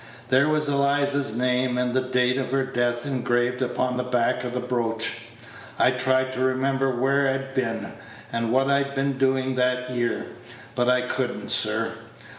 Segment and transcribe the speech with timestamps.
[0.29, 4.55] There was Eliza's name and the date of her death engraved upon the back of
[4.55, 5.27] the brooch.
[5.77, 7.91] I tried to remember where I'd been,
[8.33, 10.25] and what I'd been doing that year.
[10.73, 11.91] But I could n't, sir.